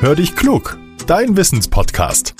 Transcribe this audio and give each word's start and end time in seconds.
Hör 0.00 0.14
dich 0.14 0.36
klug, 0.36 0.78
dein 1.08 1.36
Wissenspodcast. 1.36 2.36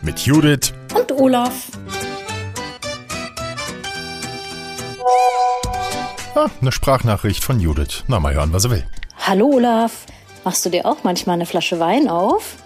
Mit 0.00 0.20
Judith 0.20 0.72
und 0.96 1.12
Olaf. 1.12 1.66
Ah, 6.34 6.46
eine 6.62 6.72
Sprachnachricht 6.72 7.44
von 7.44 7.60
Judith. 7.60 8.04
Na, 8.06 8.18
mal 8.18 8.32
hören, 8.32 8.54
was 8.54 8.64
er 8.64 8.70
will. 8.70 8.86
Hallo 9.26 9.48
Olaf, 9.56 10.06
machst 10.44 10.64
du 10.64 10.70
dir 10.70 10.86
auch 10.86 11.04
manchmal 11.04 11.34
eine 11.34 11.44
Flasche 11.44 11.78
Wein 11.78 12.08
auf? 12.08 12.56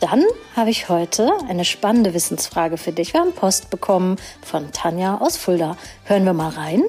Dann 0.00 0.24
habe 0.56 0.70
ich 0.70 0.88
heute 0.88 1.30
eine 1.46 1.66
spannende 1.66 2.14
Wissensfrage 2.14 2.78
für 2.78 2.92
dich. 2.92 3.12
Wir 3.12 3.20
haben 3.20 3.34
Post 3.34 3.68
bekommen 3.68 4.16
von 4.42 4.72
Tanja 4.72 5.18
aus 5.18 5.36
Fulda. 5.36 5.76
Hören 6.04 6.24
wir 6.24 6.32
mal 6.32 6.48
rein. 6.48 6.84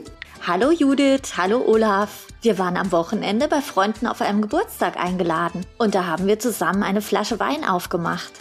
Hallo 0.48 0.72
Judith, 0.72 1.36
hallo 1.36 1.62
Olaf. 1.68 2.28
Wir 2.42 2.58
waren 2.58 2.78
am 2.78 2.94
Wochenende 2.94 3.50
bei 3.50 3.60
Freunden 3.60 4.08
auf 4.08 4.22
einem 4.22 4.42
Geburtstag 4.42 4.96
eingeladen 4.96 5.66
und 5.78 5.94
da 5.94 6.06
haben 6.06 6.26
wir 6.26 6.40
zusammen 6.40 6.84
eine 6.84 7.02
Flasche 7.02 7.38
Wein 7.42 7.66
aufgemacht. 7.66 8.32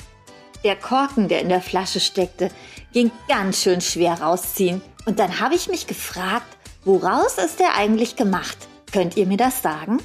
Der 0.62 0.76
Korken, 0.76 1.26
der 1.26 1.40
in 1.40 1.48
der 1.48 1.60
Flasche 1.60 1.98
steckte, 1.98 2.52
ging 2.92 3.10
ganz 3.26 3.60
schön 3.60 3.80
schwer 3.80 4.22
rausziehen. 4.22 4.82
Und 5.04 5.18
dann 5.18 5.40
habe 5.40 5.56
ich 5.56 5.68
mich 5.68 5.88
gefragt, 5.88 6.46
woraus 6.84 7.38
ist 7.38 7.58
der 7.58 7.74
eigentlich 7.74 8.14
gemacht? 8.14 8.56
Könnt 8.92 9.16
ihr 9.16 9.26
mir 9.26 9.36
das 9.36 9.60
sagen? 9.60 9.98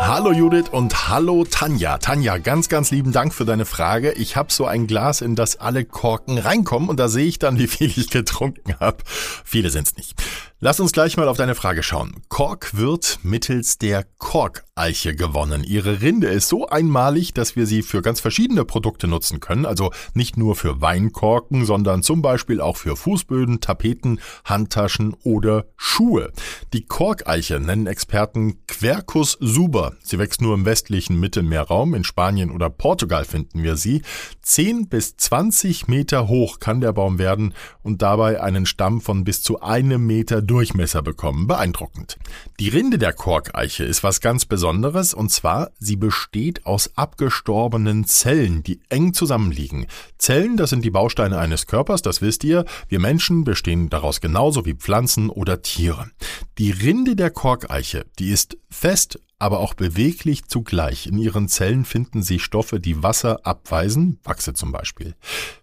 Hallo 0.00 0.32
Judith 0.32 0.68
und 0.70 1.08
hallo 1.08 1.44
Tanja. 1.44 1.98
Tanja, 1.98 2.38
ganz, 2.38 2.68
ganz 2.68 2.90
lieben 2.90 3.12
Dank 3.12 3.34
für 3.34 3.44
deine 3.44 3.64
Frage. 3.64 4.12
Ich 4.12 4.36
habe 4.36 4.52
so 4.52 4.66
ein 4.66 4.86
Glas, 4.86 5.20
in 5.20 5.36
das 5.36 5.56
alle 5.56 5.84
Korken 5.84 6.38
reinkommen 6.38 6.88
und 6.88 6.98
da 6.98 7.08
sehe 7.08 7.26
ich 7.26 7.38
dann, 7.38 7.58
wie 7.60 7.66
viel 7.66 7.92
ich 7.96 8.10
getrunken 8.10 8.74
habe. 8.80 8.98
Viele 9.06 9.70
sind's 9.70 9.96
nicht. 9.96 10.14
Lass 10.62 10.78
uns 10.78 10.92
gleich 10.92 11.16
mal 11.16 11.26
auf 11.26 11.38
deine 11.38 11.54
Frage 11.54 11.82
schauen. 11.82 12.16
Kork 12.28 12.76
wird 12.76 13.20
mittels 13.22 13.78
der 13.78 14.04
Korkeiche 14.18 15.14
gewonnen. 15.14 15.64
Ihre 15.64 16.02
Rinde 16.02 16.26
ist 16.26 16.48
so 16.48 16.68
einmalig, 16.68 17.32
dass 17.32 17.56
wir 17.56 17.64
sie 17.64 17.80
für 17.80 18.02
ganz 18.02 18.20
verschiedene 18.20 18.66
Produkte 18.66 19.06
nutzen 19.06 19.40
können. 19.40 19.64
Also 19.64 19.90
nicht 20.12 20.36
nur 20.36 20.56
für 20.56 20.82
Weinkorken, 20.82 21.64
sondern 21.64 22.02
zum 22.02 22.20
Beispiel 22.20 22.60
auch 22.60 22.76
für 22.76 22.94
Fußböden, 22.94 23.62
Tapeten, 23.62 24.20
Handtaschen 24.44 25.16
oder 25.24 25.64
Schuhe. 25.78 26.30
Die 26.74 26.84
Korkeiche 26.84 27.58
nennen 27.58 27.86
Experten 27.86 28.58
Quercus 28.66 29.38
suber. 29.40 29.96
Sie 30.02 30.18
wächst 30.18 30.40
nur 30.40 30.54
im 30.54 30.64
westlichen 30.64 31.18
Mittelmeerraum. 31.18 31.94
In 31.94 32.04
Spanien 32.04 32.50
oder 32.50 32.70
Portugal 32.70 33.24
finden 33.24 33.62
wir 33.62 33.76
sie. 33.76 34.02
10 34.42 34.88
bis 34.88 35.16
20 35.16 35.88
Meter 35.88 36.28
hoch 36.28 36.60
kann 36.60 36.80
der 36.80 36.92
Baum 36.92 37.18
werden 37.18 37.54
und 37.82 38.02
dabei 38.02 38.42
einen 38.42 38.66
Stamm 38.66 39.00
von 39.00 39.24
bis 39.24 39.42
zu 39.42 39.60
einem 39.60 40.06
Meter 40.06 40.42
Durchmesser 40.42 41.02
bekommen. 41.02 41.46
Beeindruckend. 41.46 42.18
Die 42.58 42.68
Rinde 42.68 42.98
der 42.98 43.12
Korkeiche 43.12 43.84
ist 43.84 44.04
was 44.04 44.20
ganz 44.20 44.44
Besonderes 44.44 45.14
und 45.14 45.30
zwar, 45.30 45.70
sie 45.78 45.96
besteht 45.96 46.66
aus 46.66 46.90
abgestorbenen 46.96 48.04
Zellen, 48.04 48.62
die 48.62 48.80
eng 48.90 49.14
zusammenliegen. 49.14 49.86
Zellen, 50.18 50.56
das 50.56 50.70
sind 50.70 50.84
die 50.84 50.90
Bausteine 50.90 51.38
eines 51.38 51.66
Körpers, 51.66 52.02
das 52.02 52.20
wisst 52.20 52.44
ihr. 52.44 52.64
Wir 52.88 53.00
Menschen 53.00 53.44
bestehen 53.44 53.88
daraus 53.88 54.20
genauso 54.20 54.66
wie 54.66 54.74
Pflanzen 54.74 55.30
oder 55.30 55.62
Tiere. 55.62 56.10
Die 56.58 56.70
Rinde 56.70 57.16
der 57.16 57.30
Korkeiche, 57.30 58.04
die 58.18 58.30
ist 58.30 58.58
fest, 58.68 59.18
aber 59.40 59.58
auch 59.58 59.74
beweglich 59.74 60.44
zugleich. 60.46 61.06
In 61.06 61.18
ihren 61.18 61.48
Zellen 61.48 61.84
finden 61.84 62.22
sich 62.22 62.44
Stoffe, 62.44 62.78
die 62.78 63.02
Wasser 63.02 63.40
abweisen, 63.44 64.20
Wachse 64.22 64.54
zum 64.54 64.70
Beispiel. 64.70 65.16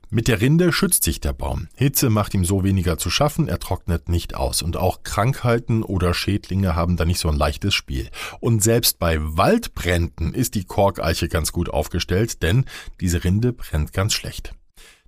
Mit 0.10 0.28
der 0.28 0.42
Rinde 0.42 0.72
schützt 0.74 1.04
sich 1.04 1.20
der 1.20 1.34
Baum. 1.34 1.68
Hitze 1.76 2.10
macht 2.10 2.34
ihm 2.34 2.44
so 2.44 2.64
weniger 2.64 2.98
zu 2.98 3.10
schaffen, 3.10 3.48
er 3.48 3.60
trocknet 3.60 4.10
nicht 4.10 4.36
aus. 4.36 4.62
Und 4.62 4.78
auch 4.78 5.04
Krankheiten 5.04 5.84
oder 5.84 6.14
Schädlinge 6.14 6.76
haben 6.76 6.98
da 6.98 7.06
nicht 7.06 7.20
so 7.20 7.30
ein 7.30 7.36
leichtes 7.36 7.74
Spiel. 7.74 8.10
Und 8.40 8.64
selbst 8.64 9.00
bei 9.00 9.18
Waldbränden 9.20 10.34
ist 10.34 10.56
die 10.56 10.64
Korkeiche 10.64 11.28
ganz 11.28 11.52
gut 11.52 11.70
aufgestellt, 11.70 12.42
denn 12.42 12.66
diese 13.00 13.24
Rinde 13.24 13.54
brennt 13.54 13.94
ganz 13.94 14.14
schlecht. 14.14 14.54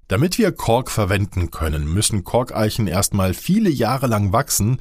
Damit 0.09 0.37
wir 0.37 0.51
Kork 0.51 0.91
verwenden 0.91 1.49
können, 1.49 1.91
müssen 1.91 2.23
Korkeichen 2.23 2.87
erstmal 2.87 3.33
viele 3.33 3.69
Jahre 3.69 4.07
lang 4.07 4.33
wachsen, 4.33 4.79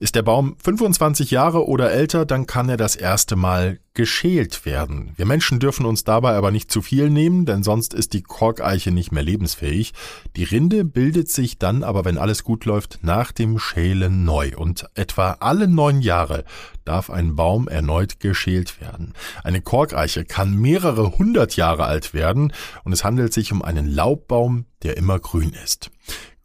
ist 0.00 0.14
der 0.14 0.22
Baum 0.22 0.56
25 0.64 1.30
Jahre 1.30 1.68
oder 1.68 1.92
älter, 1.92 2.24
dann 2.24 2.46
kann 2.46 2.70
er 2.70 2.78
das 2.78 2.96
erste 2.96 3.36
Mal 3.36 3.80
geschält 3.92 4.64
werden. 4.64 5.12
Wir 5.16 5.26
Menschen 5.26 5.60
dürfen 5.60 5.84
uns 5.84 6.04
dabei 6.04 6.36
aber 6.36 6.50
nicht 6.50 6.70
zu 6.70 6.80
viel 6.80 7.10
nehmen, 7.10 7.44
denn 7.44 7.62
sonst 7.62 7.92
ist 7.92 8.14
die 8.14 8.22
Korkeiche 8.22 8.92
nicht 8.92 9.12
mehr 9.12 9.22
lebensfähig. 9.22 9.92
Die 10.36 10.44
Rinde 10.44 10.86
bildet 10.86 11.28
sich 11.28 11.58
dann 11.58 11.82
aber, 11.82 12.06
wenn 12.06 12.16
alles 12.16 12.44
gut 12.44 12.64
läuft, 12.64 13.00
nach 13.02 13.30
dem 13.30 13.58
Schälen 13.58 14.24
neu 14.24 14.56
und 14.56 14.86
etwa 14.94 15.32
alle 15.40 15.68
neun 15.68 16.00
Jahre 16.00 16.44
darf 16.86 17.10
ein 17.10 17.36
Baum 17.36 17.68
erneut 17.68 18.20
geschält 18.20 18.80
werden. 18.80 19.12
Eine 19.44 19.60
Korkeiche 19.60 20.24
kann 20.24 20.56
mehrere 20.56 21.18
hundert 21.18 21.56
Jahre 21.56 21.84
alt 21.84 22.14
werden 22.14 22.54
und 22.84 22.92
es 22.94 23.04
handelt 23.04 23.34
sich 23.34 23.52
um 23.52 23.60
einen 23.60 23.86
Laubbaum, 23.86 24.64
der 24.82 24.96
immer 24.96 25.18
grün 25.18 25.52
ist. 25.62 25.90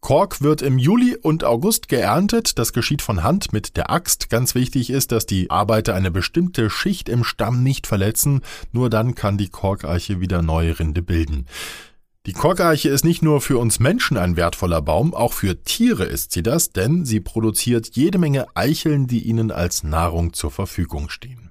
Kork 0.05 0.41
wird 0.41 0.61
im 0.61 0.77
Juli 0.77 1.17
und 1.19 1.43
August 1.43 1.88
geerntet. 1.88 2.59
Das 2.59 2.73
geschieht 2.73 3.01
von 3.01 3.23
Hand 3.23 3.53
mit 3.53 3.75
der 3.75 3.89
Axt. 3.89 4.29
Ganz 4.29 4.53
wichtig 4.53 4.91
ist, 4.91 5.11
dass 5.11 5.25
die 5.25 5.49
Arbeiter 5.49 5.95
eine 5.95 6.11
bestimmte 6.11 6.69
Schicht 6.69 7.09
im 7.09 7.23
Stamm 7.23 7.63
nicht 7.63 7.88
verletzen. 7.88 8.41
Nur 8.71 8.91
dann 8.91 9.16
kann 9.16 9.39
die 9.39 9.49
Korkeiche 9.49 10.21
wieder 10.21 10.43
neue 10.43 10.77
Rinde 10.77 11.01
bilden. 11.01 11.47
Die 12.27 12.33
Korkeiche 12.33 12.89
ist 12.89 13.03
nicht 13.03 13.23
nur 13.23 13.41
für 13.41 13.57
uns 13.57 13.79
Menschen 13.79 14.17
ein 14.17 14.35
wertvoller 14.35 14.83
Baum, 14.83 15.16
auch 15.16 15.33
für 15.33 15.63
Tiere 15.63 16.03
ist 16.03 16.33
sie 16.33 16.43
das, 16.43 16.69
denn 16.69 17.03
sie 17.03 17.19
produziert 17.19 17.95
jede 17.95 18.19
Menge 18.19 18.45
Eicheln, 18.53 19.07
die 19.07 19.23
ihnen 19.23 19.49
als 19.49 19.83
Nahrung 19.83 20.33
zur 20.33 20.51
Verfügung 20.51 21.09
stehen. 21.09 21.49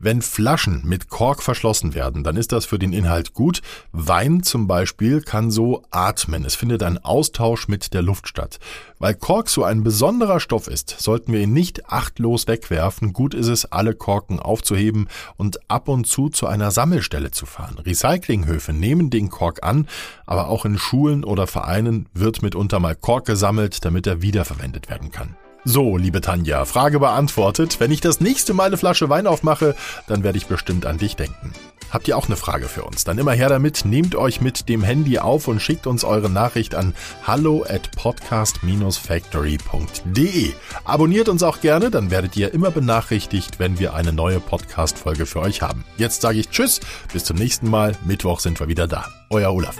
Wenn 0.00 0.22
Flaschen 0.22 0.82
mit 0.86 1.08
Kork 1.08 1.42
verschlossen 1.42 1.92
werden, 1.92 2.22
dann 2.22 2.36
ist 2.36 2.52
das 2.52 2.66
für 2.66 2.78
den 2.78 2.92
Inhalt 2.92 3.34
gut. 3.34 3.62
Wein 3.90 4.44
zum 4.44 4.68
Beispiel 4.68 5.22
kann 5.22 5.50
so 5.50 5.82
atmen. 5.90 6.44
Es 6.44 6.54
findet 6.54 6.84
ein 6.84 6.98
Austausch 6.98 7.66
mit 7.66 7.92
der 7.94 8.02
Luft 8.02 8.28
statt. 8.28 8.60
Weil 9.00 9.14
Kork 9.14 9.48
so 9.48 9.64
ein 9.64 9.82
besonderer 9.82 10.38
Stoff 10.38 10.68
ist, 10.68 10.90
sollten 11.00 11.32
wir 11.32 11.40
ihn 11.40 11.52
nicht 11.52 11.90
achtlos 11.90 12.46
wegwerfen. 12.46 13.12
Gut 13.12 13.34
ist 13.34 13.48
es, 13.48 13.64
alle 13.64 13.92
Korken 13.92 14.38
aufzuheben 14.38 15.08
und 15.36 15.68
ab 15.68 15.88
und 15.88 16.06
zu 16.06 16.28
zu 16.28 16.46
einer 16.46 16.70
Sammelstelle 16.70 17.32
zu 17.32 17.44
fahren. 17.44 17.76
Recyclinghöfe 17.78 18.72
nehmen 18.72 19.10
den 19.10 19.30
Kork 19.30 19.64
an, 19.64 19.88
aber 20.26 20.46
auch 20.46 20.64
in 20.64 20.78
Schulen 20.78 21.24
oder 21.24 21.48
Vereinen 21.48 22.08
wird 22.14 22.40
mitunter 22.40 22.78
mal 22.78 22.94
Kork 22.94 23.26
gesammelt, 23.26 23.84
damit 23.84 24.06
er 24.06 24.22
wiederverwendet 24.22 24.88
werden 24.88 25.10
kann. 25.10 25.34
So, 25.64 25.96
liebe 25.96 26.20
Tanja, 26.20 26.64
Frage 26.64 27.00
beantwortet. 27.00 27.80
Wenn 27.80 27.90
ich 27.90 28.00
das 28.00 28.20
nächste 28.20 28.54
Mal 28.54 28.68
eine 28.68 28.76
Flasche 28.76 29.08
Wein 29.08 29.26
aufmache, 29.26 29.74
dann 30.06 30.22
werde 30.22 30.38
ich 30.38 30.46
bestimmt 30.46 30.86
an 30.86 30.98
dich 30.98 31.16
denken. 31.16 31.52
Habt 31.90 32.06
ihr 32.06 32.16
auch 32.16 32.26
eine 32.26 32.36
Frage 32.36 32.68
für 32.68 32.84
uns? 32.84 33.04
Dann 33.04 33.18
immer 33.18 33.32
her 33.32 33.48
damit, 33.48 33.84
nehmt 33.84 34.14
euch 34.14 34.40
mit 34.40 34.68
dem 34.68 34.82
Handy 34.82 35.18
auf 35.18 35.48
und 35.48 35.60
schickt 35.60 35.86
uns 35.86 36.04
eure 36.04 36.30
Nachricht 36.30 36.74
an 36.74 36.94
hallo 37.26 37.64
at 37.66 37.90
podcast-factory.de. 37.96 40.52
Abonniert 40.84 41.28
uns 41.28 41.42
auch 41.42 41.60
gerne, 41.60 41.90
dann 41.90 42.10
werdet 42.10 42.36
ihr 42.36 42.52
immer 42.52 42.70
benachrichtigt, 42.70 43.58
wenn 43.58 43.78
wir 43.78 43.94
eine 43.94 44.12
neue 44.12 44.40
Podcast-Folge 44.40 45.26
für 45.26 45.40
euch 45.40 45.62
haben. 45.62 45.84
Jetzt 45.96 46.20
sage 46.20 46.40
ich 46.40 46.50
Tschüss, 46.50 46.80
bis 47.12 47.24
zum 47.24 47.38
nächsten 47.38 47.70
Mal. 47.70 47.96
Mittwoch 48.04 48.40
sind 48.40 48.60
wir 48.60 48.68
wieder 48.68 48.86
da. 48.86 49.06
Euer 49.30 49.52
Olaf. 49.52 49.76